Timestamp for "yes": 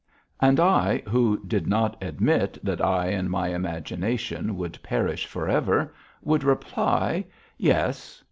7.59-8.19